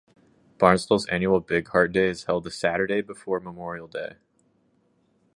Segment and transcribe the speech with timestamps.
[0.57, 4.15] Barnsdall's annual Bigheart Day is held The Saturday before Memorial Day.